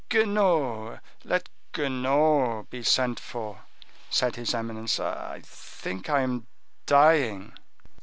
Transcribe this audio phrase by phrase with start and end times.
[0.09, 3.61] "Guenaud—let Guenaud be sent for,"
[4.09, 4.99] said his eminence.
[4.99, 6.47] "I think I'm
[6.87, 7.53] dying."